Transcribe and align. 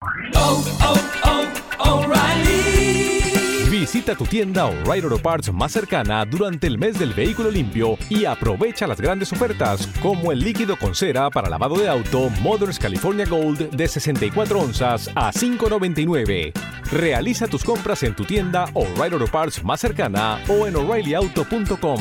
888 0.00 0.78
532 1.22 1.48
3500. 1.76 3.70
Visita 3.70 4.14
tu 4.14 4.24
tienda 4.26 4.66
O'Reilly 4.66 5.04
Auto 5.04 5.18
Parts 5.18 5.52
más 5.52 5.72
cercana 5.72 6.24
durante 6.24 6.66
el 6.66 6.78
mes 6.78 6.98
del 6.98 7.12
vehículo 7.12 7.50
limpio 7.50 7.96
y 8.08 8.24
aprovecha 8.24 8.86
las 8.86 9.00
grandes 9.00 9.32
ofertas 9.32 9.88
como 10.00 10.30
el 10.32 10.40
líquido 10.40 10.76
con 10.78 10.94
cera 10.94 11.30
para 11.30 11.48
lavado 11.48 11.76
de 11.76 11.88
auto 11.88 12.30
Moderns 12.42 12.78
California 12.78 13.26
Gold 13.26 13.70
de 13.70 13.88
64 13.88 14.60
onzas 14.60 15.10
a 15.14 15.32
5.99. 15.32 16.52
Realiza 16.92 17.46
tus 17.46 17.64
compras 17.64 18.02
en 18.02 18.14
tu 18.14 18.24
tienda 18.24 18.66
O'Reilly 18.74 19.14
Auto 19.14 19.26
Parts 19.26 19.64
más 19.64 19.80
cercana 19.80 20.40
o 20.48 20.66
en 20.66 20.76
o'ReillyAuto.com. 20.76 22.00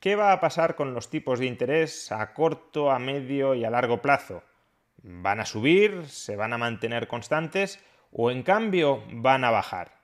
¿Qué 0.00 0.14
va 0.14 0.30
a 0.30 0.38
pasar 0.38 0.76
con 0.76 0.94
los 0.94 1.10
tipos 1.10 1.40
de 1.40 1.46
interés 1.46 2.12
a 2.12 2.32
corto, 2.32 2.92
a 2.92 3.00
medio 3.00 3.56
y 3.56 3.64
a 3.64 3.70
largo 3.70 4.00
plazo? 4.00 4.44
¿Van 5.02 5.40
a 5.40 5.44
subir? 5.44 6.06
¿Se 6.06 6.36
van 6.36 6.52
a 6.52 6.58
mantener 6.58 7.08
constantes? 7.08 7.80
¿O 8.12 8.30
en 8.30 8.44
cambio 8.44 9.02
van 9.10 9.42
a 9.42 9.50
bajar? 9.50 9.98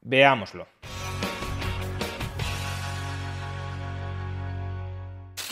Veámoslo. 0.00 0.66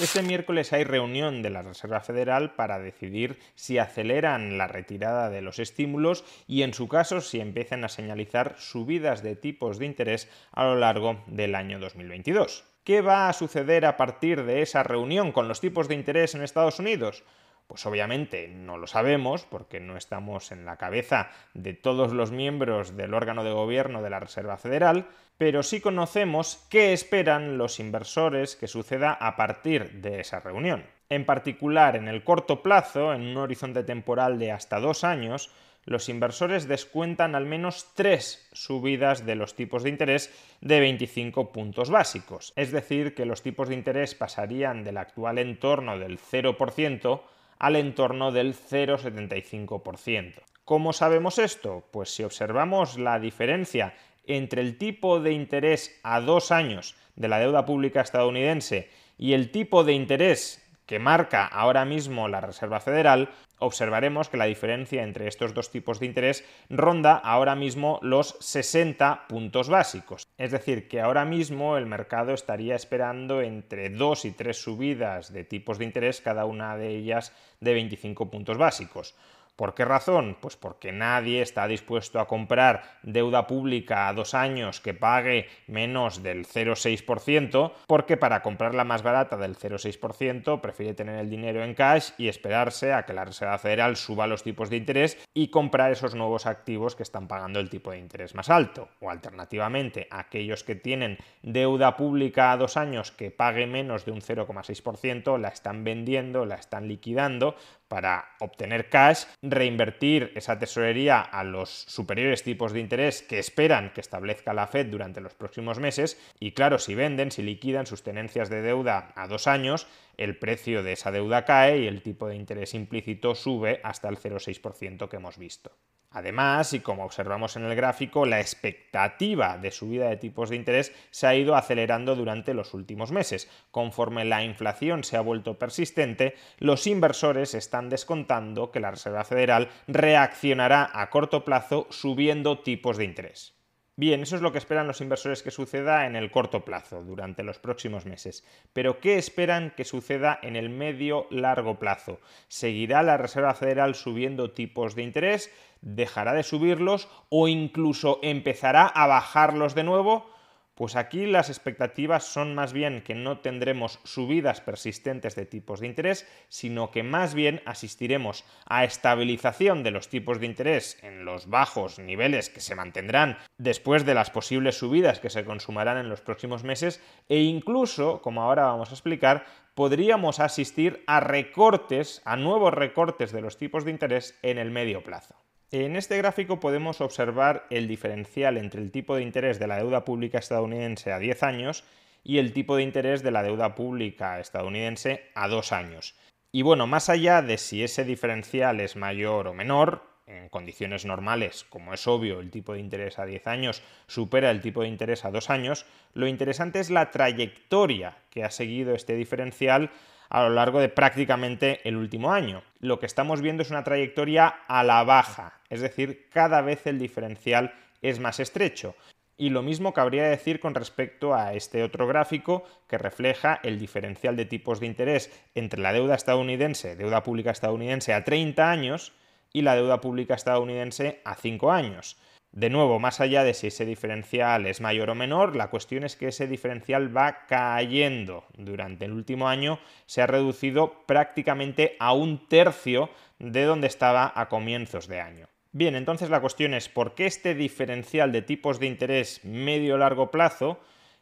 Este 0.00 0.20
miércoles 0.24 0.72
hay 0.72 0.82
reunión 0.82 1.42
de 1.42 1.50
la 1.50 1.62
Reserva 1.62 2.00
Federal 2.00 2.56
para 2.56 2.80
decidir 2.80 3.38
si 3.54 3.78
aceleran 3.78 4.58
la 4.58 4.66
retirada 4.66 5.30
de 5.30 5.42
los 5.42 5.60
estímulos 5.60 6.24
y 6.48 6.62
en 6.62 6.74
su 6.74 6.88
caso 6.88 7.20
si 7.20 7.38
empiezan 7.38 7.84
a 7.84 7.88
señalizar 7.88 8.56
subidas 8.58 9.22
de 9.22 9.36
tipos 9.36 9.78
de 9.78 9.86
interés 9.86 10.28
a 10.50 10.64
lo 10.64 10.74
largo 10.74 11.22
del 11.28 11.54
año 11.54 11.78
2022. 11.78 12.75
¿Qué 12.86 13.00
va 13.00 13.28
a 13.28 13.32
suceder 13.32 13.84
a 13.84 13.96
partir 13.96 14.44
de 14.44 14.62
esa 14.62 14.84
reunión 14.84 15.32
con 15.32 15.48
los 15.48 15.60
tipos 15.60 15.88
de 15.88 15.96
interés 15.96 16.36
en 16.36 16.44
Estados 16.44 16.78
Unidos? 16.78 17.24
Pues 17.66 17.84
obviamente 17.84 18.46
no 18.46 18.76
lo 18.76 18.86
sabemos 18.86 19.44
porque 19.44 19.80
no 19.80 19.96
estamos 19.96 20.52
en 20.52 20.64
la 20.64 20.76
cabeza 20.76 21.30
de 21.52 21.74
todos 21.74 22.12
los 22.12 22.30
miembros 22.30 22.96
del 22.96 23.12
órgano 23.12 23.42
de 23.42 23.50
gobierno 23.50 24.02
de 24.02 24.10
la 24.10 24.20
Reserva 24.20 24.56
Federal, 24.56 25.08
pero 25.36 25.64
sí 25.64 25.80
conocemos 25.80 26.64
qué 26.70 26.92
esperan 26.92 27.58
los 27.58 27.80
inversores 27.80 28.54
que 28.54 28.68
suceda 28.68 29.14
a 29.14 29.34
partir 29.34 30.00
de 30.00 30.20
esa 30.20 30.38
reunión. 30.38 30.84
En 31.08 31.26
particular, 31.26 31.96
en 31.96 32.06
el 32.06 32.22
corto 32.22 32.62
plazo, 32.62 33.12
en 33.12 33.22
un 33.22 33.36
horizonte 33.36 33.82
temporal 33.82 34.38
de 34.38 34.52
hasta 34.52 34.78
dos 34.78 35.02
años, 35.02 35.50
los 35.86 36.08
inversores 36.08 36.68
descuentan 36.68 37.34
al 37.34 37.46
menos 37.46 37.86
tres 37.94 38.48
subidas 38.52 39.24
de 39.24 39.36
los 39.36 39.54
tipos 39.54 39.84
de 39.84 39.90
interés 39.90 40.30
de 40.60 40.80
25 40.80 41.52
puntos 41.52 41.90
básicos. 41.90 42.52
Es 42.56 42.72
decir, 42.72 43.14
que 43.14 43.24
los 43.24 43.42
tipos 43.42 43.68
de 43.68 43.76
interés 43.76 44.14
pasarían 44.16 44.82
del 44.82 44.98
actual 44.98 45.38
entorno 45.38 45.98
del 45.98 46.18
0% 46.18 47.20
al 47.58 47.76
entorno 47.76 48.32
del 48.32 48.54
0,75%. 48.54 50.34
¿Cómo 50.64 50.92
sabemos 50.92 51.38
esto? 51.38 51.84
Pues 51.92 52.10
si 52.10 52.24
observamos 52.24 52.98
la 52.98 53.20
diferencia 53.20 53.94
entre 54.26 54.62
el 54.62 54.78
tipo 54.78 55.20
de 55.20 55.32
interés 55.32 56.00
a 56.02 56.20
dos 56.20 56.50
años 56.50 56.96
de 57.14 57.28
la 57.28 57.38
deuda 57.38 57.64
pública 57.64 58.00
estadounidense 58.00 58.90
y 59.16 59.34
el 59.34 59.52
tipo 59.52 59.84
de 59.84 59.92
interés 59.92 60.65
que 60.86 60.98
marca 60.98 61.44
ahora 61.44 61.84
mismo 61.84 62.28
la 62.28 62.40
Reserva 62.40 62.80
Federal, 62.80 63.28
observaremos 63.58 64.28
que 64.28 64.36
la 64.36 64.44
diferencia 64.46 65.02
entre 65.02 65.26
estos 65.26 65.52
dos 65.52 65.70
tipos 65.70 65.98
de 65.98 66.06
interés 66.06 66.44
ronda 66.70 67.16
ahora 67.16 67.54
mismo 67.54 67.98
los 68.02 68.36
60 68.40 69.26
puntos 69.28 69.68
básicos. 69.68 70.28
Es 70.38 70.52
decir, 70.52 70.88
que 70.88 71.00
ahora 71.00 71.24
mismo 71.24 71.76
el 71.76 71.86
mercado 71.86 72.32
estaría 72.32 72.76
esperando 72.76 73.42
entre 73.42 73.90
dos 73.90 74.24
y 74.24 74.30
tres 74.30 74.62
subidas 74.62 75.32
de 75.32 75.44
tipos 75.44 75.78
de 75.78 75.84
interés, 75.84 76.20
cada 76.20 76.44
una 76.44 76.76
de 76.76 76.90
ellas 76.90 77.32
de 77.60 77.74
25 77.74 78.30
puntos 78.30 78.58
básicos. 78.58 79.14
¿Por 79.56 79.72
qué 79.72 79.86
razón? 79.86 80.36
Pues 80.38 80.54
porque 80.54 80.92
nadie 80.92 81.40
está 81.40 81.66
dispuesto 81.66 82.20
a 82.20 82.28
comprar 82.28 82.82
deuda 83.02 83.46
pública 83.46 84.06
a 84.06 84.12
dos 84.12 84.34
años 84.34 84.82
que 84.82 84.92
pague 84.92 85.48
menos 85.66 86.22
del 86.22 86.46
0,6%, 86.46 87.72
porque 87.86 88.18
para 88.18 88.42
comprarla 88.42 88.84
más 88.84 89.02
barata 89.02 89.38
del 89.38 89.56
0,6% 89.56 90.60
prefiere 90.60 90.92
tener 90.92 91.18
el 91.18 91.30
dinero 91.30 91.64
en 91.64 91.72
cash 91.72 92.10
y 92.18 92.28
esperarse 92.28 92.92
a 92.92 93.06
que 93.06 93.14
la 93.14 93.24
Reserva 93.24 93.56
Federal 93.56 93.96
suba 93.96 94.26
los 94.26 94.42
tipos 94.42 94.68
de 94.68 94.76
interés 94.76 95.16
y 95.32 95.48
comprar 95.48 95.90
esos 95.90 96.14
nuevos 96.14 96.44
activos 96.44 96.94
que 96.94 97.02
están 97.02 97.26
pagando 97.26 97.58
el 97.58 97.70
tipo 97.70 97.92
de 97.92 97.98
interés 97.98 98.34
más 98.34 98.50
alto. 98.50 98.90
O 99.00 99.08
alternativamente, 99.08 100.06
aquellos 100.10 100.64
que 100.64 100.74
tienen 100.74 101.16
deuda 101.42 101.96
pública 101.96 102.52
a 102.52 102.58
dos 102.58 102.76
años 102.76 103.10
que 103.10 103.30
pague 103.30 103.66
menos 103.66 104.04
de 104.04 104.12
un 104.12 104.20
0,6%, 104.20 105.38
la 105.38 105.48
están 105.48 105.82
vendiendo, 105.82 106.44
la 106.44 106.56
están 106.56 106.88
liquidando 106.88 107.56
para 107.88 108.36
obtener 108.40 108.88
cash, 108.88 109.24
reinvertir 109.42 110.32
esa 110.34 110.58
tesorería 110.58 111.20
a 111.20 111.44
los 111.44 111.70
superiores 111.70 112.42
tipos 112.42 112.72
de 112.72 112.80
interés 112.80 113.22
que 113.22 113.38
esperan 113.38 113.92
que 113.92 114.00
establezca 114.00 114.54
la 114.54 114.66
Fed 114.66 114.86
durante 114.86 115.20
los 115.20 115.34
próximos 115.34 115.78
meses. 115.78 116.20
Y 116.40 116.52
claro, 116.52 116.78
si 116.78 116.94
venden, 116.94 117.30
si 117.30 117.42
liquidan 117.42 117.86
sus 117.86 118.02
tenencias 118.02 118.50
de 118.50 118.62
deuda 118.62 119.12
a 119.14 119.26
dos 119.28 119.46
años, 119.46 119.86
el 120.16 120.38
precio 120.38 120.82
de 120.82 120.92
esa 120.92 121.10
deuda 121.10 121.44
cae 121.44 121.80
y 121.80 121.86
el 121.86 122.02
tipo 122.02 122.28
de 122.28 122.36
interés 122.36 122.74
implícito 122.74 123.34
sube 123.34 123.80
hasta 123.82 124.08
el 124.08 124.18
0,6% 124.18 125.08
que 125.08 125.16
hemos 125.16 125.38
visto. 125.38 125.72
Además, 126.10 126.72
y 126.72 126.80
como 126.80 127.04
observamos 127.04 127.56
en 127.56 127.64
el 127.64 127.74
gráfico, 127.74 128.24
la 128.24 128.40
expectativa 128.40 129.58
de 129.58 129.70
subida 129.70 130.08
de 130.08 130.16
tipos 130.16 130.48
de 130.48 130.56
interés 130.56 130.92
se 131.10 131.26
ha 131.26 131.34
ido 131.34 131.56
acelerando 131.56 132.16
durante 132.16 132.54
los 132.54 132.72
últimos 132.72 133.12
meses. 133.12 133.50
Conforme 133.70 134.24
la 134.24 134.42
inflación 134.42 135.04
se 135.04 135.18
ha 135.18 135.20
vuelto 135.20 135.58
persistente, 135.58 136.34
los 136.58 136.86
inversores 136.86 137.54
están 137.54 137.90
descontando 137.90 138.70
que 138.70 138.80
la 138.80 138.92
Reserva 138.92 139.24
Federal 139.24 139.68
reaccionará 139.88 140.88
a 140.94 141.10
corto 141.10 141.44
plazo 141.44 141.86
subiendo 141.90 142.60
tipos 142.60 142.96
de 142.96 143.04
interés. 143.04 143.56
Bien, 143.98 144.20
eso 144.20 144.36
es 144.36 144.42
lo 144.42 144.52
que 144.52 144.58
esperan 144.58 144.86
los 144.86 145.00
inversores 145.00 145.42
que 145.42 145.50
suceda 145.50 146.04
en 146.04 146.16
el 146.16 146.30
corto 146.30 146.66
plazo, 146.66 147.02
durante 147.02 147.42
los 147.42 147.58
próximos 147.58 148.04
meses. 148.04 148.44
Pero 148.74 149.00
¿qué 149.00 149.16
esperan 149.16 149.72
que 149.74 149.84
suceda 149.84 150.38
en 150.42 150.54
el 150.54 150.68
medio 150.68 151.26
largo 151.30 151.78
plazo? 151.78 152.20
¿Seguirá 152.46 153.02
la 153.02 153.16
Reserva 153.16 153.54
Federal 153.54 153.94
subiendo 153.94 154.50
tipos 154.50 154.96
de 154.96 155.02
interés? 155.02 155.50
¿Dejará 155.80 156.34
de 156.34 156.42
subirlos 156.42 157.08
o 157.30 157.48
incluso 157.48 158.20
empezará 158.22 158.86
a 158.86 159.06
bajarlos 159.06 159.74
de 159.74 159.84
nuevo? 159.84 160.35
Pues 160.76 160.94
aquí 160.94 161.24
las 161.24 161.48
expectativas 161.48 162.24
son 162.24 162.54
más 162.54 162.74
bien 162.74 163.00
que 163.00 163.14
no 163.14 163.38
tendremos 163.38 163.98
subidas 164.04 164.60
persistentes 164.60 165.34
de 165.34 165.46
tipos 165.46 165.80
de 165.80 165.86
interés, 165.86 166.28
sino 166.50 166.90
que 166.90 167.02
más 167.02 167.32
bien 167.32 167.62
asistiremos 167.64 168.44
a 168.66 168.84
estabilización 168.84 169.82
de 169.82 169.90
los 169.90 170.10
tipos 170.10 170.38
de 170.38 170.44
interés 170.44 171.02
en 171.02 171.24
los 171.24 171.48
bajos 171.48 171.98
niveles 171.98 172.50
que 172.50 172.60
se 172.60 172.74
mantendrán 172.74 173.38
después 173.56 174.04
de 174.04 174.12
las 174.12 174.28
posibles 174.28 174.76
subidas 174.76 175.18
que 175.18 175.30
se 175.30 175.46
consumarán 175.46 175.96
en 175.96 176.10
los 176.10 176.20
próximos 176.20 176.62
meses 176.62 177.02
e 177.26 177.38
incluso, 177.38 178.20
como 178.20 178.42
ahora 178.42 178.66
vamos 178.66 178.90
a 178.90 178.94
explicar, 178.94 179.46
podríamos 179.74 180.40
asistir 180.40 181.02
a 181.06 181.20
recortes, 181.20 182.20
a 182.26 182.36
nuevos 182.36 182.74
recortes 182.74 183.32
de 183.32 183.40
los 183.40 183.56
tipos 183.56 183.86
de 183.86 183.92
interés 183.92 184.38
en 184.42 184.58
el 184.58 184.70
medio 184.70 185.02
plazo. 185.02 185.45
En 185.72 185.96
este 185.96 186.16
gráfico 186.16 186.60
podemos 186.60 187.00
observar 187.00 187.66
el 187.70 187.88
diferencial 187.88 188.56
entre 188.56 188.80
el 188.80 188.92
tipo 188.92 189.16
de 189.16 189.22
interés 189.22 189.58
de 189.58 189.66
la 189.66 189.78
deuda 189.78 190.04
pública 190.04 190.38
estadounidense 190.38 191.10
a 191.10 191.18
10 191.18 191.42
años 191.42 191.82
y 192.22 192.38
el 192.38 192.52
tipo 192.52 192.76
de 192.76 192.84
interés 192.84 193.24
de 193.24 193.32
la 193.32 193.42
deuda 193.42 193.74
pública 193.74 194.38
estadounidense 194.38 195.24
a 195.34 195.48
2 195.48 195.72
años. 195.72 196.14
Y 196.52 196.62
bueno, 196.62 196.86
más 196.86 197.08
allá 197.08 197.42
de 197.42 197.58
si 197.58 197.82
ese 197.82 198.04
diferencial 198.04 198.78
es 198.78 198.94
mayor 198.94 199.48
o 199.48 199.54
menor, 199.54 200.04
en 200.28 200.48
condiciones 200.48 201.04
normales, 201.04 201.64
como 201.68 201.92
es 201.92 202.06
obvio, 202.06 202.38
el 202.38 202.52
tipo 202.52 202.74
de 202.74 202.80
interés 202.80 203.18
a 203.18 203.26
10 203.26 203.48
años 203.48 203.82
supera 204.06 204.52
el 204.52 204.60
tipo 204.60 204.82
de 204.82 204.88
interés 204.88 205.24
a 205.24 205.32
2 205.32 205.50
años, 205.50 205.84
lo 206.14 206.28
interesante 206.28 206.78
es 206.78 206.90
la 206.90 207.10
trayectoria 207.10 208.18
que 208.30 208.44
ha 208.44 208.52
seguido 208.52 208.94
este 208.94 209.16
diferencial 209.16 209.90
a 210.28 210.42
lo 210.42 210.50
largo 210.50 210.80
de 210.80 210.88
prácticamente 210.88 211.80
el 211.88 211.96
último 211.96 212.32
año. 212.32 212.62
Lo 212.80 212.98
que 212.98 213.06
estamos 213.06 213.40
viendo 213.40 213.62
es 213.62 213.70
una 213.70 213.84
trayectoria 213.84 214.46
a 214.68 214.84
la 214.84 215.02
baja, 215.04 215.60
es 215.70 215.80
decir, 215.80 216.28
cada 216.32 216.60
vez 216.60 216.86
el 216.86 216.98
diferencial 216.98 217.74
es 218.02 218.20
más 218.20 218.40
estrecho. 218.40 218.94
Y 219.38 219.50
lo 219.50 219.62
mismo 219.62 219.92
cabría 219.92 220.28
decir 220.28 220.60
con 220.60 220.74
respecto 220.74 221.34
a 221.34 221.52
este 221.52 221.82
otro 221.82 222.06
gráfico 222.06 222.64
que 222.88 222.96
refleja 222.96 223.60
el 223.62 223.78
diferencial 223.78 224.34
de 224.34 224.46
tipos 224.46 224.80
de 224.80 224.86
interés 224.86 225.30
entre 225.54 225.80
la 225.80 225.92
deuda 225.92 226.14
estadounidense, 226.14 226.96
deuda 226.96 227.22
pública 227.22 227.50
estadounidense 227.50 228.14
a 228.14 228.24
30 228.24 228.70
años 228.70 229.12
y 229.52 229.62
la 229.62 229.76
deuda 229.76 230.00
pública 230.00 230.34
estadounidense 230.34 231.20
a 231.24 231.34
5 231.34 231.70
años. 231.70 232.16
De 232.56 232.70
nuevo, 232.70 232.98
más 232.98 233.20
allá 233.20 233.44
de 233.44 233.52
si 233.52 233.66
ese 233.66 233.84
diferencial 233.84 234.64
es 234.64 234.80
mayor 234.80 235.10
o 235.10 235.14
menor, 235.14 235.54
la 235.54 235.68
cuestión 235.68 236.04
es 236.04 236.16
que 236.16 236.28
ese 236.28 236.46
diferencial 236.46 237.14
va 237.14 237.44
cayendo. 237.44 238.46
Durante 238.56 239.04
el 239.04 239.12
último 239.12 239.46
año 239.46 239.78
se 240.06 240.22
ha 240.22 240.26
reducido 240.26 241.04
prácticamente 241.04 241.96
a 242.00 242.14
un 242.14 242.48
tercio 242.48 243.10
de 243.38 243.64
donde 243.64 243.88
estaba 243.88 244.32
a 244.34 244.48
comienzos 244.48 245.06
de 245.06 245.20
año. 245.20 245.48
Bien, 245.72 245.96
entonces 245.96 246.30
la 246.30 246.40
cuestión 246.40 246.72
es 246.72 246.88
por 246.88 247.14
qué 247.14 247.26
este 247.26 247.54
diferencial 247.54 248.32
de 248.32 248.40
tipos 248.40 248.80
de 248.80 248.86
interés 248.86 249.44
medio-largo 249.44 250.30
plazo, 250.30 250.80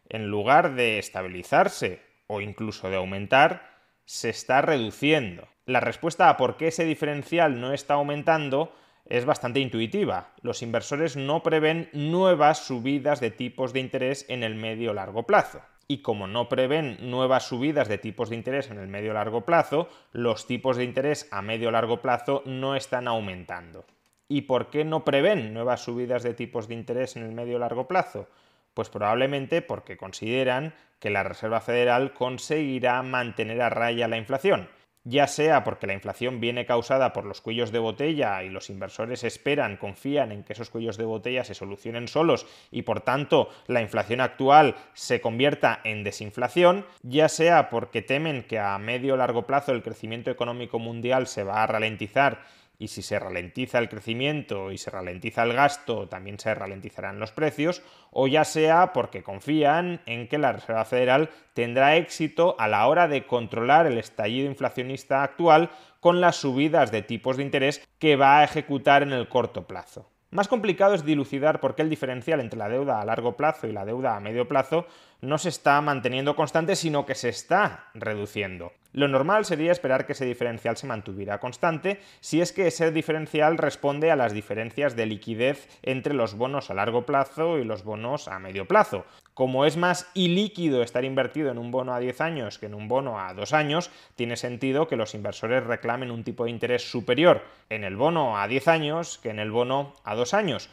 en 0.09 0.29
lugar 0.29 0.77
de 0.77 1.01
estabilizarse 1.01 2.01
o 2.29 2.43
incluso 2.43 2.91
de 2.91 2.97
aumentar, 2.97 3.81
se 4.05 4.31
está 4.31 4.63
reduciendo. 4.63 5.49
La 5.67 5.81
respuesta 5.81 6.29
a 6.29 6.37
por 6.37 6.57
qué 6.57 6.69
ese 6.69 6.85
diferencial 6.85 7.61
no 7.61 7.73
está 7.73 7.95
aumentando 7.95 8.73
es 9.07 9.25
bastante 9.25 9.61
intuitiva. 9.61 10.33
Los 10.41 10.63
inversores 10.63 11.17
no 11.17 11.43
prevén 11.43 11.91
nuevas 11.93 12.67
subidas 12.67 13.21
de 13.21 13.31
tipos 13.31 13.73
de 13.73 13.81
interés 13.81 14.25
en 14.29 14.43
el 14.43 14.55
medio 14.55 14.95
largo 14.95 15.25
plazo. 15.25 15.61
Y 15.87 15.99
como 15.99 16.27
no 16.27 16.49
prevén 16.49 16.97
nuevas 17.11 17.47
subidas 17.47 17.89
de 17.89 17.99
tipos 17.99 18.31
de 18.31 18.37
interés 18.37 18.71
en 18.71 18.79
el 18.79 18.89
medio 18.89 19.13
largo 19.13 19.43
plazo, 19.43 19.89
los 20.13 20.47
tipos 20.47 20.79
de 20.79 20.85
interés 20.85 21.29
a 21.31 21.43
medio 21.43 21.71
largo 21.71 22.01
plazo 22.01 22.43
no 22.47 22.75
están 22.75 23.07
aumentando. 23.07 23.85
¿Y 24.27 24.43
por 24.43 24.71
qué 24.71 24.85
no 24.85 25.05
prevén 25.05 25.53
nuevas 25.53 25.85
subidas 25.85 26.23
de 26.23 26.33
tipos 26.33 26.69
de 26.69 26.75
interés 26.75 27.17
en 27.17 27.25
el 27.25 27.33
medio 27.33 27.59
largo 27.59 27.87
plazo? 27.87 28.29
Pues 28.73 28.89
probablemente 28.89 29.61
porque 29.61 29.99
consideran 29.99 30.75
que 30.99 31.11
la 31.11 31.23
Reserva 31.23 31.61
Federal 31.61 32.15
conseguirá 32.15 33.03
mantener 33.03 33.61
a 33.61 33.69
raya 33.69 34.09
la 34.09 34.17
inflación 34.17 34.71
ya 35.05 35.27
sea 35.27 35.65
porque 35.65 35.87
la 35.87 35.93
inflación 35.93 36.41
viene 36.41 36.67
causada 36.67 37.13
por 37.13 37.25
los 37.25 37.41
cuellos 37.41 37.71
de 37.71 37.79
botella 37.79 38.43
y 38.43 38.49
los 38.49 38.71
inversores 38.71 39.23
esperan, 39.23 39.77
confían 39.77 40.33
en 40.33 40.43
que 40.43 40.55
esos 40.55 40.71
cuellos 40.71 40.97
de 40.97 41.05
botella 41.05 41.45
se 41.45 41.55
solucionen 41.55 42.09
solos 42.09 42.47
y 42.71 42.83
por 42.83 43.03
tanto 43.03 43.49
la 43.67 43.83
inflación 43.83 44.21
actual 44.21 44.77
se 44.95 45.21
convierta 45.21 45.81
en 45.85 46.05
desinflación, 46.05 46.87
ya 47.03 47.29
sea 47.29 47.69
porque 47.69 48.03
temen 48.03 48.45
que 48.45 48.59
a 48.59 48.77
medio 48.79 49.15
o 49.15 49.17
largo 49.17 49.47
plazo 49.47 49.73
el 49.73 49.83
crecimiento 49.83 50.31
económico 50.31 50.79
mundial 50.79 51.27
se 51.27 51.45
va 51.45 51.63
a 51.63 51.67
ralentizar 51.67 52.43
y 52.79 52.89
si 52.89 53.03
se 53.03 53.19
ralentiza 53.19 53.79
el 53.79 53.89
crecimiento 53.89 54.73
y 54.73 54.79
se 54.79 54.91
ralentiza 54.91 55.43
el 55.43 55.53
gasto, 55.53 56.09
también 56.09 56.39
se 56.39 56.55
ralentizarán 56.55 57.21
los 57.21 57.33
precios, 57.33 57.83
o 58.11 58.27
ya 58.27 58.45
sea 58.45 58.93
porque 58.93 59.23
confían 59.23 60.01
en 60.07 60.29
que 60.29 60.39
la 60.39 60.53
Reserva 60.53 60.85
Federal 60.85 61.31
tendrá 61.55 61.97
éxito 61.97 62.57
a 62.59 62.69
la 62.69 62.87
hora 62.87 63.09
de 63.09 63.27
controlar 63.27 63.87
el 63.87 63.99
estallido 63.99 64.49
inflacionista 64.49 65.23
actual 65.23 65.71
con 66.01 66.21
las 66.21 66.37
subidas 66.37 66.91
de 66.91 67.03
tipos 67.03 67.37
de 67.37 67.45
interés 67.45 67.87
que 67.99 68.17
va 68.17 68.41
a 68.41 68.45
ejecutar 68.45 69.03
en 69.03 69.13
el 69.13 69.29
corto 69.29 69.67
plazo. 69.67 70.14
Más 70.35 70.49
complicado 70.49 70.95
es 70.95 71.05
dilucidar 71.05 71.61
por 71.61 71.77
qué 71.77 71.83
el 71.83 71.89
diferencial 71.89 72.41
entre 72.41 72.59
la 72.59 72.69
deuda 72.69 73.01
a 73.01 73.05
largo 73.05 73.37
plazo 73.37 73.69
y 73.69 73.73
la 73.73 73.85
deuda 73.85 74.17
a 74.17 74.21
medio 74.21 74.49
plazo 74.49 74.85
no 75.21 75.39
se 75.39 75.49
está 75.49 75.81
manteniendo 75.81 76.35
constante, 76.35 76.75
sino 76.75 77.07
que 77.07 77.15
se 77.15 77.29
está 77.29 77.85
reduciendo. 77.95 78.73
Lo 78.93 79.07
normal 79.07 79.45
sería 79.45 79.71
esperar 79.71 80.07
que 80.07 80.13
ese 80.15 80.25
diferencial 80.25 80.77
se 80.77 80.89
mantuviera 80.89 81.39
constante 81.39 82.01
si 82.19 82.41
es 82.41 82.53
que 82.53 82.67
ese 82.67 82.91
diferencial 82.91 83.59
responde 83.59 84.11
a 84.11 84.17
las 84.17 84.33
diferencias 84.33 84.97
de 84.97 85.07
liquidez 85.07 85.69
entre 85.83 86.15
los 86.15 86.35
bonos 86.35 86.69
a 86.69 86.75
largo 86.75 87.07
plazo 87.07 87.59
y 87.59 87.65
los 87.65 87.85
bonos 87.85 88.27
a 88.27 88.41
medio 88.41 88.67
plazo. 88.67 89.05
Como 89.35 89.65
es 89.65 89.77
más 89.77 90.09
ilíquido 90.15 90.83
estar 90.83 91.05
invertido 91.05 91.51
en 91.51 91.59
un 91.59 91.73
bono 91.73 91.93
a 91.93 91.99
10 91.99 92.21
años 92.21 92.59
que 92.61 92.67
en 92.67 92.75
un 92.75 92.87
bono 92.87 93.19
a 93.19 93.35
2 93.35 93.53
años, 93.53 93.91
tiene 94.15 94.37
sentido 94.37 94.87
que 94.87 94.95
los 94.95 95.15
inversores 95.15 95.65
reclamen 95.65 96.13
un 96.13 96.23
tipo 96.23 96.45
de 96.45 96.51
interés 96.51 96.89
superior 96.89 97.43
en 97.69 97.83
el 97.83 97.97
bono 97.97 98.39
a 98.39 98.47
10 98.47 98.69
años 98.69 99.19
que 99.19 99.31
en 99.31 99.41
el 99.41 99.51
bono 99.51 99.93
a 100.05 100.15
2 100.15 100.35
años. 100.35 100.69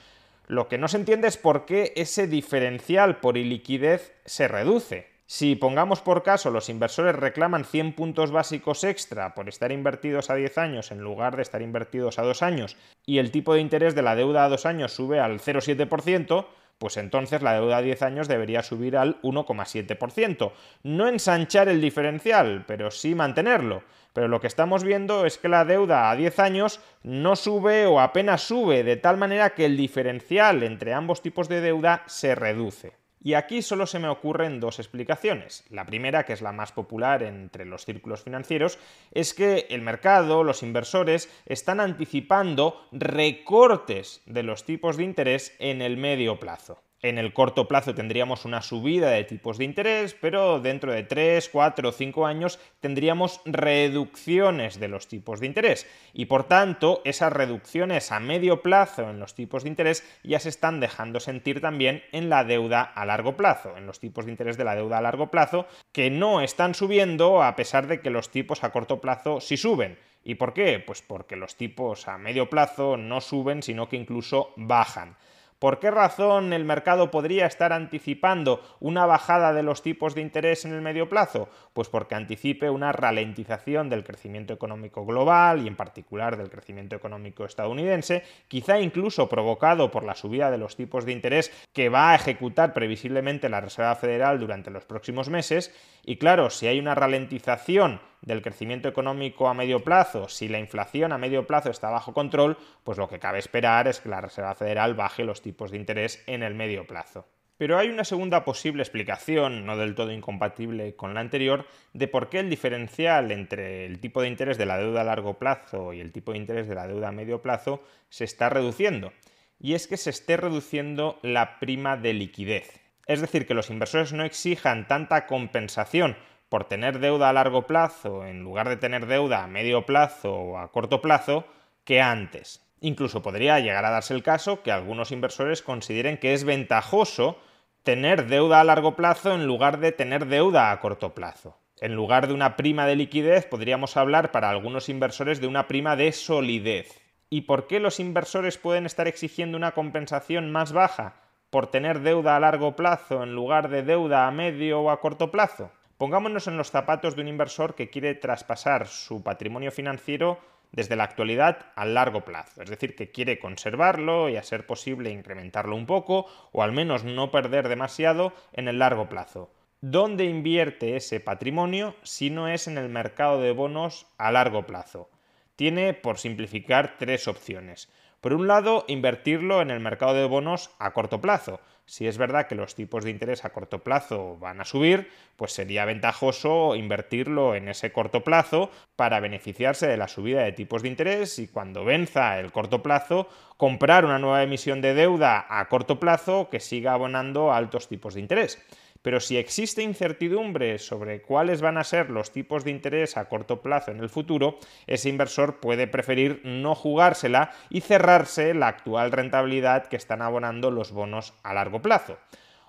Lo 0.48 0.68
que 0.68 0.78
no 0.78 0.88
se 0.88 0.98
entiende 0.98 1.28
es 1.28 1.38
por 1.38 1.66
qué 1.66 1.94
ese 1.96 2.28
diferencial 2.28 3.18
por 3.20 3.36
iliquidez 3.36 4.14
se 4.26 4.48
reduce. 4.48 5.10
Si 5.26 5.56
pongamos 5.56 6.02
por 6.02 6.24
caso 6.24 6.52
los 6.52 6.70
inversores 6.70 7.16
reclaman 7.16 7.66
100 7.66 7.94
puntos 7.94 8.32
básicos 8.32 8.84
extra 8.84 9.34
por 9.34 9.48
estar 9.48 9.72
invertidos 9.72 10.30
a 10.30 10.36
10 10.36 10.58
años 10.58 10.92
en 10.92 11.00
lugar 11.00 11.36
de 11.36 11.42
estar 11.42 11.62
invertidos 11.62 12.20
a 12.20 12.24
2 12.24 12.44
años 12.44 12.76
y 13.06 13.18
el 13.18 13.32
tipo 13.32 13.54
de 13.54 13.62
interés 13.62 13.96
de 13.96 14.02
la 14.02 14.16
deuda 14.16 14.44
a 14.44 14.50
2 14.50 14.66
años 14.66 14.92
sube 14.92 15.20
al 15.20 15.40
0,7%, 15.40 16.46
pues 16.82 16.98
entonces 16.98 17.44
la 17.44 17.54
deuda 17.54 17.78
a 17.78 17.82
10 17.84 18.02
años 18.02 18.28
debería 18.28 18.64
subir 18.64 18.98
al 18.98 19.22
1,7%. 19.22 20.52
No 20.82 21.08
ensanchar 21.08 21.70
el 21.70 21.80
diferencial, 21.80 22.64
pero 22.66 22.90
sí 22.90 23.14
mantenerlo. 23.14 23.84
Pero 24.14 24.28
lo 24.28 24.42
que 24.42 24.48
estamos 24.48 24.84
viendo 24.84 25.28
es 25.28 25.38
que 25.38 25.48
la 25.48 25.64
deuda 25.64 26.10
a 26.10 26.16
10 26.16 26.40
años 26.40 26.80
no 27.04 27.36
sube 27.36 27.86
o 27.86 28.00
apenas 28.00 28.42
sube, 28.42 28.84
de 28.84 28.96
tal 28.98 29.18
manera 29.18 29.52
que 29.52 29.66
el 29.66 29.78
diferencial 29.78 30.64
entre 30.64 30.96
ambos 30.96 31.22
tipos 31.22 31.48
de 31.48 31.62
deuda 31.62 32.02
se 32.08 32.34
reduce. 32.34 33.01
Y 33.24 33.36
aquí 33.36 33.62
solo 33.62 33.86
se 33.86 34.00
me 34.00 34.08
ocurren 34.08 34.60
dos 34.60 34.80
explicaciones. 34.80 35.64
La 35.70 35.86
primera, 35.86 36.26
que 36.26 36.34
es 36.34 36.42
la 36.42 36.52
más 36.52 36.72
popular 36.72 37.22
entre 37.22 37.66
los 37.66 37.86
círculos 37.86 38.24
financieros, 38.24 38.80
es 39.12 39.36
que 39.36 39.68
el 39.70 39.82
mercado, 39.82 40.44
los 40.44 40.64
inversores, 40.64 41.30
están 41.46 41.80
anticipando 41.80 42.88
recortes 42.92 44.24
de 44.26 44.42
los 44.42 44.66
tipos 44.66 44.98
de 44.98 45.04
interés 45.04 45.56
en 45.60 45.84
el 45.84 45.98
medio 45.98 46.40
plazo. 46.40 46.82
En 47.04 47.18
el 47.18 47.34
corto 47.34 47.68
plazo 47.68 47.96
tendríamos 47.96 48.46
una 48.46 48.62
subida 48.62 49.10
de 49.10 49.24
tipos 49.24 49.58
de 49.58 49.66
interés, 49.66 50.14
pero 50.14 50.60
dentro 50.60 50.94
de 50.94 51.02
3, 51.02 51.50
4 51.50 51.90
o 51.90 51.92
5 51.92 52.28
años 52.28 52.60
tendríamos 52.80 53.42
reducciones 53.46 54.80
de 54.80 54.88
los 54.88 55.08
tipos 55.08 55.40
de 55.40 55.48
interés. 55.48 55.88
Y 56.14 56.26
por 56.26 56.44
tanto, 56.44 57.02
esas 57.04 57.34
reducciones 57.34 58.12
a 58.12 58.20
medio 58.20 58.62
plazo 58.62 59.10
en 59.10 59.20
los 59.20 59.34
tipos 59.34 59.64
de 59.64 59.70
interés 59.70 60.04
ya 60.24 60.40
se 60.40 60.50
están 60.50 60.80
dejando 60.80 61.20
sentir 61.20 61.60
también 61.60 62.04
en 62.12 62.30
la 62.30 62.44
deuda 62.44 62.84
a 62.84 63.04
largo 63.04 63.36
plazo, 63.36 63.76
en 63.78 63.88
los 63.88 64.00
tipos 64.00 64.26
de 64.26 64.32
interés 64.32 64.58
de 64.58 64.66
la 64.66 64.76
deuda 64.76 65.00
a 65.00 65.02
largo 65.02 65.32
plazo, 65.32 65.66
que 65.92 66.12
no 66.12 66.42
están 66.42 66.76
subiendo 66.76 67.42
a 67.42 67.56
pesar 67.56 67.88
de 67.88 68.02
que 68.02 68.12
los 68.12 68.30
tipos 68.30 68.64
a 68.64 68.72
corto 68.72 69.02
plazo 69.02 69.42
sí 69.42 69.58
suben. 69.58 69.98
¿Y 70.24 70.36
por 70.36 70.54
qué? 70.54 70.78
Pues 70.78 71.02
porque 71.02 71.36
los 71.36 71.56
tipos 71.56 72.08
a 72.08 72.20
medio 72.20 72.48
plazo 72.48 72.96
no 72.96 73.22
suben, 73.22 73.64
sino 73.64 73.90
que 73.90 73.96
incluso 73.96 74.54
bajan. 74.56 75.18
¿Por 75.62 75.78
qué 75.78 75.92
razón 75.92 76.54
el 76.54 76.66
mercado 76.66 77.12
podría 77.12 77.46
estar 77.46 77.72
anticipando 77.72 78.64
una 78.80 79.06
bajada 79.06 79.54
de 79.54 79.62
los 79.62 79.84
tipos 79.84 80.16
de 80.16 80.22
interés 80.22 80.66
en 80.66 80.74
el 80.74 80.82
medio 80.82 81.08
plazo? 81.08 81.50
Pues 81.74 81.88
porque 81.88 82.16
anticipe 82.16 82.72
una 82.72 82.92
ralentización 82.92 83.88
del 83.88 84.04
crecimiento 84.04 84.56
económico 84.56 85.06
global 85.06 85.62
y 85.62 85.68
en 85.68 85.76
particular 85.76 86.36
del 86.36 86.50
crecimiento 86.50 86.96
económico 86.96 87.46
estadounidense, 87.46 88.24
quizá 88.48 88.80
incluso 88.80 89.30
provocado 89.30 89.92
por 89.92 90.04
la 90.04 90.16
subida 90.16 90.50
de 90.50 90.58
los 90.58 90.76
tipos 90.76 91.06
de 91.06 91.12
interés 91.12 91.52
que 91.74 91.90
va 91.90 92.10
a 92.10 92.16
ejecutar 92.16 92.74
previsiblemente 92.74 93.48
la 93.48 93.62
Reserva 93.62 93.94
Federal 93.94 94.40
durante 94.40 94.72
los 94.72 94.86
próximos 94.86 95.30
meses. 95.30 95.72
Y 96.04 96.18
claro, 96.18 96.50
si 96.50 96.66
hay 96.66 96.80
una 96.80 96.96
ralentización 96.96 98.02
del 98.22 98.42
crecimiento 98.42 98.88
económico 98.88 99.48
a 99.48 99.54
medio 99.54 99.84
plazo, 99.84 100.30
si 100.30 100.48
la 100.48 100.60
inflación 100.60 101.12
a 101.12 101.18
medio 101.18 101.48
plazo 101.48 101.70
está 101.70 101.90
bajo 101.90 102.14
control, 102.14 102.58
pues 102.84 102.98
lo 102.98 103.10
que 103.10 103.20
cabe 103.20 103.40
esperar 103.40 103.88
es 103.88 104.00
que 104.00 104.10
la 104.10 104.22
Reserva 104.22 104.56
Federal 104.56 104.94
baje 104.94 105.24
los 105.24 105.42
tipos 105.42 105.72
de 105.72 105.78
interés 105.78 106.24
en 106.28 106.44
el 106.44 106.54
medio 106.54 106.86
plazo. 106.86 107.28
Pero 107.62 107.78
hay 107.78 107.90
una 107.90 108.04
segunda 108.04 108.44
posible 108.44 108.82
explicación, 108.82 109.68
no 109.68 109.78
del 109.78 109.94
todo 109.94 110.12
incompatible 110.12 110.96
con 110.96 111.14
la 111.14 111.20
anterior, 111.20 111.68
de 111.94 112.08
por 112.08 112.28
qué 112.28 112.40
el 112.40 112.50
diferencial 112.50 113.32
entre 113.32 113.86
el 113.86 114.00
tipo 114.00 114.22
de 114.24 114.30
interés 114.30 114.58
de 114.58 114.66
la 114.66 114.80
deuda 114.80 115.02
a 115.02 115.04
largo 115.04 115.38
plazo 115.38 115.94
y 115.94 116.00
el 116.00 116.12
tipo 116.12 116.32
de 116.32 116.40
interés 116.40 116.68
de 116.68 116.74
la 116.74 116.88
deuda 116.88 117.10
a 117.10 117.12
medio 117.12 117.44
plazo 117.44 117.84
se 118.10 118.24
está 118.24 118.50
reduciendo. 118.50 119.14
Y 119.60 119.76
es 119.76 119.86
que 119.88 119.98
se 119.98 120.10
esté 120.10 120.38
reduciendo 120.38 121.20
la 121.22 121.60
prima 121.60 121.98
de 121.98 122.14
liquidez. 122.14 122.82
Es 123.06 123.22
decir, 123.22 123.46
que 123.46 123.54
los 123.54 123.70
inversores 123.70 124.12
no 124.12 124.24
exijan 124.24 124.88
tanta 124.88 125.28
compensación 125.28 126.18
por 126.52 126.66
tener 126.66 127.00
deuda 127.00 127.30
a 127.30 127.34
largo 127.34 127.66
plazo 127.66 128.26
en 128.26 128.44
lugar 128.44 128.68
de 128.68 128.76
tener 128.76 129.06
deuda 129.06 129.42
a 129.42 129.48
medio 129.48 129.86
plazo 129.86 130.36
o 130.36 130.58
a 130.58 130.70
corto 130.70 131.02
plazo 131.02 131.46
que 131.86 132.02
antes. 132.02 132.62
Incluso 132.82 133.22
podría 133.22 133.62
llegar 133.62 133.86
a 133.86 133.90
darse 133.90 134.14
el 134.14 134.22
caso 134.22 134.62
que 134.62 134.74
algunos 134.74 135.14
inversores 135.14 135.62
consideren 135.62 136.18
que 136.18 136.34
es 136.34 136.44
ventajoso 136.44 137.40
tener 137.84 138.28
deuda 138.28 138.60
a 138.60 138.66
largo 138.66 138.98
plazo 138.98 139.34
en 139.34 139.48
lugar 139.48 139.80
de 139.80 139.94
tener 139.94 140.26
deuda 140.26 140.72
a 140.72 140.80
corto 140.82 141.16
plazo. 141.16 141.58
En 141.80 141.96
lugar 141.96 142.28
de 142.28 142.34
una 142.34 142.58
prima 142.58 142.86
de 142.86 142.98
liquidez, 142.98 143.46
podríamos 143.46 143.96
hablar 143.96 144.34
para 144.34 144.50
algunos 144.50 144.90
inversores 144.90 145.40
de 145.40 145.48
una 145.48 145.70
prima 145.70 145.96
de 145.96 146.12
solidez. 146.12 147.00
¿Y 147.30 147.44
por 147.44 147.68
qué 147.68 147.80
los 147.80 148.02
inversores 148.02 148.58
pueden 148.58 148.86
estar 148.86 149.08
exigiendo 149.08 149.56
una 149.56 149.72
compensación 149.72 150.52
más 150.52 150.74
baja 150.74 151.16
por 151.50 151.68
tener 151.68 152.02
deuda 152.02 152.36
a 152.36 152.42
largo 152.42 152.76
plazo 152.76 153.24
en 153.24 153.36
lugar 153.36 153.70
de 153.70 153.84
deuda 153.84 154.28
a 154.28 154.32
medio 154.32 154.82
o 154.82 154.90
a 154.90 155.00
corto 155.00 155.32
plazo? 155.32 155.72
Pongámonos 156.02 156.48
en 156.48 156.58
los 156.58 156.72
zapatos 156.72 157.16
de 157.16 157.22
un 157.22 157.28
inversor 157.28 157.76
que 157.76 157.92
quiere 157.92 158.16
traspasar 158.16 158.88
su 158.88 159.22
patrimonio 159.22 159.72
financiero 159.72 160.40
desde 160.72 160.96
la 160.96 161.04
actualidad 161.04 161.68
al 161.76 161.94
largo 161.94 162.26
plazo, 162.26 162.64
es 162.64 162.72
decir, 162.72 162.96
que 162.96 163.12
quiere 163.12 163.38
conservarlo 163.38 164.28
y 164.28 164.36
a 164.36 164.42
ser 164.42 164.66
posible 164.66 165.12
incrementarlo 165.12 165.76
un 165.76 165.86
poco 165.86 166.26
o 166.54 166.64
al 166.64 166.72
menos 166.72 167.04
no 167.04 167.30
perder 167.30 167.70
demasiado 167.70 168.34
en 168.52 168.68
el 168.68 168.80
largo 168.80 169.10
plazo. 169.10 169.54
¿Dónde 169.80 170.26
invierte 170.26 170.96
ese 170.96 171.20
patrimonio 171.20 171.94
si 172.02 172.32
no 172.32 172.48
es 172.48 172.68
en 172.68 172.80
el 172.80 172.90
mercado 172.90 173.40
de 173.40 173.52
bonos 173.52 174.08
a 174.18 174.32
largo 174.32 174.66
plazo? 174.66 175.12
Tiene, 175.56 175.94
por 175.94 176.18
simplificar, 176.18 176.96
tres 176.98 177.28
opciones. 177.28 177.92
Por 178.22 178.34
un 178.34 178.48
lado, 178.48 178.86
invertirlo 178.88 179.64
en 179.64 179.72
el 179.72 179.80
mercado 179.80 180.14
de 180.14 180.26
bonos 180.26 180.70
a 180.78 180.94
corto 180.94 181.20
plazo, 181.20 181.60
si 181.86 182.08
es 182.08 182.20
verdad 182.20 182.48
que 182.48 182.54
los 182.54 182.76
tipos 182.76 183.04
de 183.04 183.10
interés 183.10 183.44
a 183.44 183.50
corto 183.50 183.80
plazo 183.80 184.38
van 184.38 184.62
a 184.62 184.66
subir, 184.66 185.10
pues 185.36 185.54
sería 185.54 185.86
ventajoso 185.86 186.76
invertirlo 186.76 187.56
en 187.56 187.68
ese 187.68 187.92
corto 187.92 188.24
plazo 188.24 188.70
para 188.96 189.20
beneficiarse 189.20 189.88
de 189.88 189.98
la 189.98 190.08
subida 190.08 190.44
de 190.44 190.52
tipos 190.52 190.84
de 190.84 190.90
interés 190.90 191.40
y 191.40 191.48
cuando 191.48 191.84
venza 191.84 192.40
el 192.40 192.52
corto 192.52 192.84
plazo, 192.84 193.28
comprar 193.58 194.06
una 194.06 194.20
nueva 194.20 194.44
emisión 194.44 194.82
de 194.82 194.94
deuda 194.94 195.46
a 195.50 195.68
corto 195.68 196.00
plazo 196.00 196.48
que 196.50 196.60
siga 196.60 196.94
abonando 196.94 197.52
altos 197.52 197.88
tipos 197.88 198.14
de 198.14 198.22
interés. 198.22 198.64
Pero 199.02 199.20
si 199.20 199.38
existe 199.38 199.82
incertidumbre 199.82 200.78
sobre 200.78 201.22
cuáles 201.22 201.62
van 201.62 201.78
a 201.78 201.84
ser 201.84 202.10
los 202.10 202.32
tipos 202.32 202.64
de 202.64 202.72
interés 202.72 203.18
a 203.18 203.30
corto 203.30 203.62
plazo 203.62 203.92
en 203.92 204.00
el 204.00 204.10
futuro, 204.10 204.60
ese 204.86 205.10
inversor 205.10 205.60
puede 205.60 205.88
preferir 205.88 206.42
no 206.44 206.76
jugársela 206.76 207.52
y 207.70 207.82
cerrarse 207.82 208.54
la 208.54 208.68
actual 208.68 209.12
rentabilidad 209.12 209.88
que 209.88 209.96
están 209.96 210.22
abonando 210.22 210.70
los 210.70 210.92
bonos 210.92 211.34
a 211.44 211.54
largo 211.54 211.82
plazo. 211.82 212.20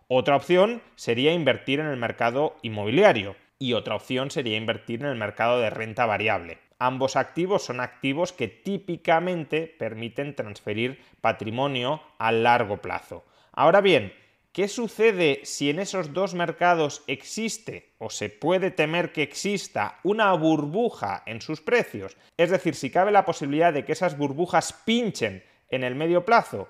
Otra 0.08 0.36
opción 0.36 0.82
sería 0.94 1.32
invertir 1.32 1.80
en 1.80 1.86
el 1.86 1.96
mercado 1.96 2.56
inmobiliario 2.62 3.36
y 3.58 3.74
otra 3.74 3.94
opción 3.94 4.30
sería 4.30 4.56
invertir 4.56 5.00
en 5.00 5.06
el 5.06 5.16
mercado 5.16 5.60
de 5.60 5.70
renta 5.70 6.06
variable. 6.06 6.58
Ambos 6.78 7.14
activos 7.14 7.64
son 7.64 7.80
activos 7.80 8.32
que 8.32 8.48
típicamente 8.48 9.72
permiten 9.78 10.34
transferir 10.34 11.00
patrimonio 11.20 12.02
a 12.18 12.32
largo 12.32 12.78
plazo. 12.78 13.24
Ahora 13.52 13.80
bien, 13.80 14.12
¿Qué 14.52 14.68
sucede 14.68 15.40
si 15.44 15.70
en 15.70 15.78
esos 15.78 16.12
dos 16.12 16.34
mercados 16.34 17.04
existe 17.06 17.94
o 17.96 18.10
se 18.10 18.28
puede 18.28 18.70
temer 18.70 19.10
que 19.10 19.22
exista 19.22 19.98
una 20.02 20.30
burbuja 20.34 21.22
en 21.24 21.40
sus 21.40 21.62
precios? 21.62 22.18
Es 22.36 22.50
decir, 22.50 22.74
si 22.74 22.90
cabe 22.90 23.12
la 23.12 23.24
posibilidad 23.24 23.72
de 23.72 23.86
que 23.86 23.92
esas 23.92 24.18
burbujas 24.18 24.74
pinchen 24.84 25.42
en 25.70 25.84
el 25.84 25.94
medio 25.94 26.26
plazo, 26.26 26.68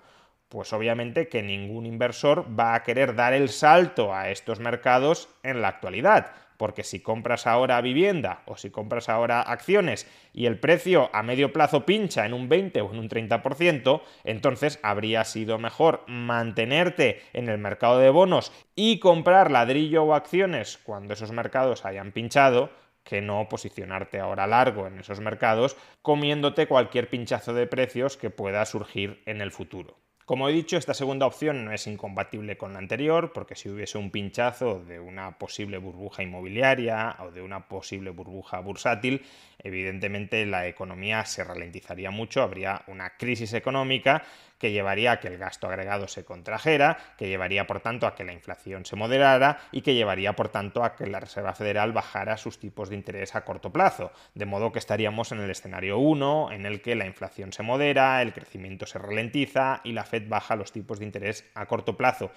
pues 0.49 0.73
obviamente 0.73 1.27
que 1.27 1.43
ningún 1.43 1.85
inversor 1.85 2.47
va 2.57 2.77
a 2.77 2.85
querer 2.85 3.17
dar 3.17 3.33
el 3.33 3.49
salto 3.49 4.15
a 4.15 4.31
estos 4.31 4.61
mercados 4.61 5.29
en 5.43 5.61
la 5.61 5.67
actualidad 5.67 6.31
porque 6.63 6.85
si 6.85 7.01
compras 7.01 7.49
ahora 7.49 7.81
vivienda 7.81 8.45
o 8.47 8.57
si 8.57 8.71
compras 8.71 9.09
ahora 9.09 9.41
acciones 9.43 10.07
y 10.33 10.47
el 10.47 10.61
precio 10.61 11.11
a 11.13 11.25
medio 11.25 11.53
plazo 11.53 11.85
pincha 11.85 12.25
en 12.25 12.33
un 12.33 12.49
20 12.49 12.83
o 12.83 12.93
en 12.93 13.01
un 13.01 13.09
30%, 13.09 14.01
entonces 14.23 14.79
habría 14.85 15.25
sido 15.25 15.59
mejor 15.59 16.05
mantenerte 16.07 17.21
en 17.33 17.49
el 17.49 17.59
mercado 17.59 17.99
de 17.99 18.11
bonos 18.11 18.53
y 18.77 19.01
comprar 19.01 19.51
ladrillo 19.51 20.05
o 20.05 20.15
acciones 20.15 20.79
cuando 20.79 21.15
esos 21.15 21.33
mercados 21.33 21.85
hayan 21.85 22.13
pinchado 22.13 22.71
que 23.03 23.21
no 23.21 23.49
posicionarte 23.49 24.21
ahora 24.21 24.47
largo 24.47 24.87
en 24.87 25.01
esos 25.01 25.19
mercados 25.19 25.77
comiéndote 26.01 26.69
cualquier 26.69 27.11
pinchazo 27.11 27.55
de 27.55 27.67
precios 27.67 28.17
que 28.17 28.31
pueda 28.31 28.65
surgir 28.67 29.21
en 29.27 29.41
el 29.41 29.51
futuro. 29.51 30.02
Como 30.25 30.49
he 30.49 30.53
dicho, 30.53 30.77
esta 30.77 30.95
segunda 30.95 31.27
opción 31.27 31.65
no 31.65 31.73
es 31.73 31.89
incompatible 31.89 32.57
con 32.57 32.73
la 32.73 32.79
anterior, 32.79 33.33
porque 33.33 33.57
si 33.57 33.69
hubiese 33.69 33.99
un 33.99 34.13
pinchazo 34.13 34.79
de 34.85 35.01
una 35.01 35.37
posible 35.37 35.79
burbuja 35.79 36.23
inmobiliaria 36.23 37.17
o 37.19 37.33
de 37.33 37.43
una 37.43 37.67
posible 37.67 38.11
burbuja 38.11 38.61
bursátil, 38.61 39.25
evidentemente 39.59 40.47
la 40.47 40.69
economía 40.69 41.25
se 41.25 41.43
ralentizaría 41.43 42.13
mucho, 42.13 42.41
habría 42.43 42.83
una 42.87 43.17
crisis 43.17 43.53
económica 43.53 44.23
que 44.63 44.71
llevaría 44.71 45.11
a 45.11 45.19
que 45.19 45.27
el 45.27 45.39
gasto 45.39 45.67
agregado 45.67 46.07
se 46.07 46.25
contrajera, 46.25 46.97
que 47.19 47.27
llevaría 47.27 47.67
por 47.67 47.81
tanto 47.81 48.07
a 48.07 48.15
que 48.15 48.23
la 48.23 48.33
inflación 48.33 48.87
se 48.87 48.95
moderara 48.95 49.59
y 49.73 49.83
que 49.83 49.97
llevaría 49.97 50.37
por 50.37 50.51
tanto 50.51 50.85
a 50.85 50.95
que 50.95 51.09
la 51.09 51.19
Reserva 51.19 51.53
Federal 51.53 51.93
bajara 51.93 52.37
sus 52.37 52.61
tipos 52.61 52.89
de 52.89 52.95
interés 52.95 53.35
a 53.35 53.45
corto 53.45 53.73
plazo, 53.73 54.13
de 54.37 54.47
modo 54.47 54.71
que 54.71 54.79
estaríamos 54.79 55.33
en 55.33 55.41
el 55.41 55.51
escenario 55.51 55.99
1 55.99 56.53
en 56.53 56.65
el 56.65 56.81
que 56.81 56.95
la 56.95 57.07
inflación 57.07 57.53
se 57.53 57.65
modera, 57.65 58.23
el 58.23 58.33
crecimiento 58.33 58.87
se 58.87 59.01
ralentiza 59.01 59.81
y 59.83 59.95
la 59.95 60.05
Fed 60.05 60.29
baja 60.29 60.55
los 60.55 60.71
tipos 60.71 61.01
de 61.01 61.07
interés 61.07 61.45
a 61.57 61.67
corto 61.67 61.97
plazo 61.97 62.31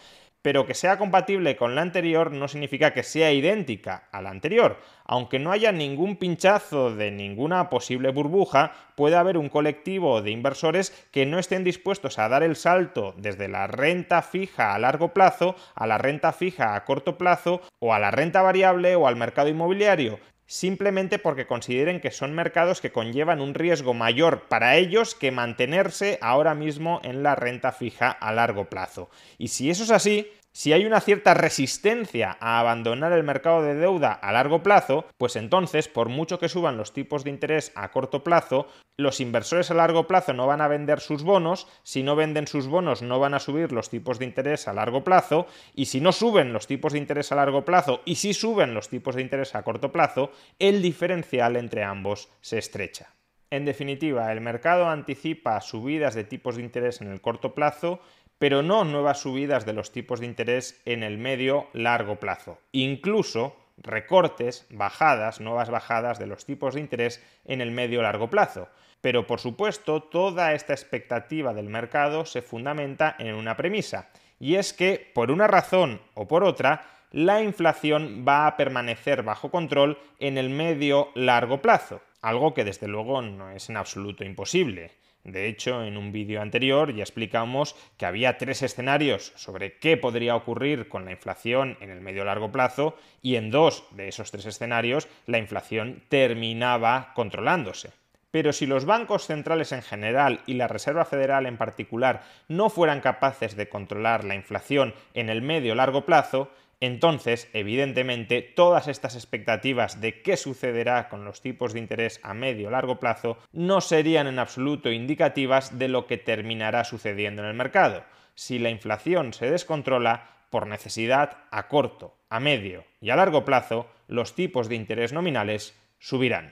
pero 0.46 0.68
que 0.68 0.75
sea 0.75 1.00
compatible 1.00 1.56
con 1.56 1.74
la 1.74 1.82
anterior 1.82 2.32
no 2.32 2.48
significa 2.48 2.94
que 2.94 3.02
sea 3.02 3.32
idéntica 3.32 4.04
a 4.12 4.22
la 4.22 4.30
anterior. 4.30 4.78
Aunque 5.04 5.40
no 5.40 5.52
haya 5.52 5.72
ningún 5.72 6.18
pinchazo 6.18 6.96
de 6.96 7.10
ninguna 7.10 7.68
posible 7.72 8.12
burbuja, 8.12 8.72
puede 8.94 9.16
haber 9.16 9.40
un 9.40 9.50
colectivo 9.50 10.22
de 10.22 10.30
inversores 10.30 11.08
que 11.12 11.25
no 11.25 11.40
estén 11.40 11.64
dispuestos 11.64 12.20
a 12.20 12.30
dar 12.30 12.44
el 12.44 12.56
salto 12.56 13.16
desde 13.18 13.48
la 13.48 13.66
renta 13.66 14.22
fija 14.22 14.75
a 14.75 14.78
largo 14.78 15.16
plazo 15.16 15.56
a 15.74 15.88
la 15.88 15.98
renta 15.98 16.32
fija 16.32 16.75
a 16.75 16.86
corto 16.86 17.18
plazo 17.18 17.62
o 17.80 17.96
a 17.96 17.98
la 17.98 18.12
renta 18.12 18.44
variable 18.44 18.96
o 18.96 19.08
al 19.08 19.16
mercado 19.16 19.50
inmobiliario 19.50 20.20
simplemente 20.48 21.20
porque 21.20 21.48
consideren 21.48 22.00
que 22.00 22.12
son 22.12 22.34
mercados 22.34 22.82
que 22.82 22.92
conllevan 22.92 23.42
un 23.42 23.54
riesgo 23.54 23.94
mayor 23.94 24.48
para 24.48 24.75
ellos 24.78 25.16
que 25.16 25.32
mantenerse 25.32 26.20
ahora 26.22 26.56
mismo 26.56 27.00
en 27.04 27.24
la 27.24 27.36
renta 27.36 27.72
fija 27.72 28.12
a 28.12 28.32
largo 28.32 28.70
plazo. 28.70 29.10
Y 29.38 29.50
si 29.50 29.70
eso 29.70 29.84
es 29.84 29.92
así, 29.92 30.28
si 30.56 30.72
hay 30.72 30.86
una 30.86 31.02
cierta 31.02 31.34
resistencia 31.34 32.38
a 32.40 32.62
abandonar 32.62 33.12
el 33.12 33.24
mercado 33.24 33.62
de 33.62 33.76
deuda 33.76 34.14
a 34.14 34.32
largo 34.32 34.64
plazo, 34.64 35.04
pues 35.18 35.36
entonces, 35.36 35.90
por 35.90 36.08
mucho 36.08 36.40
que 36.40 36.48
suban 36.48 36.78
los 36.78 36.94
tipos 36.94 37.26
de 37.26 37.30
interés 37.30 37.74
a 37.76 37.92
corto 37.92 38.24
plazo, 38.24 38.66
los 38.96 39.20
inversores 39.20 39.70
a 39.70 39.74
largo 39.74 40.08
plazo 40.08 40.32
no 40.32 40.48
van 40.48 40.62
a 40.62 40.70
vender 40.70 41.02
sus 41.02 41.24
bonos, 41.24 41.68
si 41.84 42.04
no 42.04 42.16
venden 42.16 42.48
sus 42.48 42.68
bonos 42.68 43.02
no 43.02 43.20
van 43.20 43.34
a 43.34 43.42
subir 43.42 43.74
los 43.74 43.90
tipos 43.90 44.18
de 44.18 44.24
interés 44.24 44.70
a 44.70 44.74
largo 44.74 45.04
plazo, 45.04 45.46
y 45.74 45.88
si 45.88 46.00
no 46.00 46.14
suben 46.14 46.54
los 46.54 46.68
tipos 46.68 46.94
de 46.94 47.00
interés 47.00 47.34
a 47.34 47.36
largo 47.36 47.66
plazo 47.66 48.02
y 48.06 48.16
si 48.16 48.34
suben 48.34 48.74
los 48.74 48.88
tipos 48.88 49.16
de 49.16 49.24
interés 49.24 49.56
a 49.56 49.64
corto 49.64 49.92
plazo, 49.92 50.32
el 50.58 50.82
diferencial 50.82 51.58
entre 51.58 51.84
ambos 51.84 52.30
se 52.40 52.60
estrecha. 52.60 53.14
En 53.52 53.66
definitiva, 53.66 54.32
el 54.32 54.42
mercado 54.42 54.88
anticipa 54.88 55.62
subidas 55.62 56.16
de 56.16 56.24
tipos 56.24 56.56
de 56.56 56.64
interés 56.64 57.02
en 57.02 57.12
el 57.12 57.22
corto 57.22 57.54
plazo 57.54 58.00
pero 58.39 58.62
no 58.62 58.84
nuevas 58.84 59.22
subidas 59.22 59.65
de 59.65 59.74
los 59.74 59.92
tipos 59.92 60.20
de 60.20 60.25
interés 60.25 60.82
en 60.86 61.04
el 61.04 61.18
medio 61.18 61.68
largo 61.74 62.20
plazo. 62.20 62.60
Incluso 62.72 63.56
recortes, 63.77 64.65
bajadas, 64.70 65.39
nuevas 65.42 65.70
bajadas 65.70 66.20
de 66.20 66.27
los 66.27 66.46
tipos 66.46 66.74
de 66.74 66.82
interés 66.82 67.24
en 67.46 67.62
el 67.62 67.72
medio 67.72 68.01
largo 68.01 68.30
plazo. 68.30 68.70
Pero 69.01 69.27
por 69.27 69.39
supuesto, 69.39 70.01
toda 70.04 70.54
esta 70.54 70.74
expectativa 70.74 71.54
del 71.54 71.70
mercado 71.70 72.25
se 72.25 72.42
fundamenta 72.42 73.15
en 73.20 73.36
una 73.36 73.56
premisa, 73.56 74.10
y 74.39 74.56
es 74.56 74.74
que, 74.74 75.12
por 75.13 75.32
una 75.32 75.48
razón 75.48 76.01
o 76.13 76.27
por 76.27 76.44
otra, 76.44 76.86
la 77.12 77.42
inflación 77.42 78.25
va 78.27 78.48
a 78.48 78.58
permanecer 78.58 79.24
bajo 79.24 79.50
control 79.50 79.98
en 80.20 80.38
el 80.38 80.50
medio 80.50 81.10
largo 81.15 81.62
plazo, 81.62 82.01
algo 82.22 82.54
que 82.54 82.65
desde 82.65 82.88
luego 82.88 83.22
no 83.22 83.51
es 83.51 83.70
en 83.70 83.77
absoluto 83.77 84.25
imposible. 84.25 84.92
De 85.25 85.48
hecho, 85.48 85.84
en 85.84 85.98
un 85.98 86.12
vídeo 86.12 86.39
anterior 86.39 86.94
ya 86.94 87.01
explicamos 87.01 87.75
que 87.98 88.05
había 88.05 88.38
tres 88.38 88.62
escenarios 88.62 89.34
sobre 89.36 89.79
qué 89.79 89.98
podría 89.98 90.36
ocurrir 90.36 90.88
con 90.88 91.03
la 91.03 91.12
inflación 91.12 91.77
en 91.82 91.89
el 91.89 92.00
medio 92.00 92.24
largo 92.24 92.51
plazo 92.51 92.96
y 93.24 93.36
en 93.36 93.50
dos 93.50 93.86
de 93.89 94.08
esos 94.08 94.29
tres 94.29 94.46
escenarios 94.46 95.08
la 95.25 95.39
inflación 95.39 96.03
terminaba 96.10 97.12
controlándose. 97.15 97.89
pero 98.36 98.51
si 98.51 98.65
los 98.65 98.84
bancos 98.84 99.27
centrales 99.27 99.72
en 99.72 99.82
general 99.82 100.41
y 100.46 100.55
la 100.55 100.67
Reserva 100.67 101.05
Federal 101.05 101.46
en 101.46 101.55
particular 101.55 102.24
no 102.50 102.70
fueran 102.70 103.00
capaces 103.00 103.55
de 103.55 103.70
controlar 103.70 104.25
la 104.25 104.36
inflación 104.36 104.94
en 105.13 105.29
el 105.29 105.41
medio 105.41 105.74
largo 105.74 106.05
plazo, 106.05 106.51
entonces, 106.86 107.50
evidentemente, 107.54 108.42
todas 108.42 108.88
estas 108.88 109.15
expectativas 109.15 110.01
de 110.01 110.22
qué 110.22 110.38
sucederá 110.38 111.10
con 111.10 111.25
los 111.25 111.42
tipos 111.42 111.74
de 111.74 111.80
interés 111.80 112.20
a 112.24 112.34
medio 112.34 112.68
o 112.68 112.72
largo 112.72 113.00
plazo 113.00 113.38
no 113.51 113.82
serían 113.82 114.27
en 114.27 114.39
absoluto 114.39 114.92
indicativas 114.92 115.77
de 115.77 115.88
lo 115.88 116.08
que 116.08 116.18
terminará 116.18 116.84
sucediendo 116.84 117.42
en 117.42 117.50
el 117.50 117.56
mercado. 117.56 118.04
Si 118.36 118.60
la 118.60 118.70
inflación 118.70 119.34
se 119.34 119.50
descontrola, 119.50 120.30
por 120.50 120.68
necesidad, 120.68 121.38
a 121.51 121.68
corto, 121.68 122.15
a 122.30 122.39
medio 122.39 122.86
y 123.01 123.10
a 123.10 123.15
largo 123.15 123.44
plazo, 123.46 123.88
los 124.08 124.36
tipos 124.36 124.70
de 124.70 124.75
interés 124.75 125.12
nominales 125.12 125.77
subirán. 126.00 126.51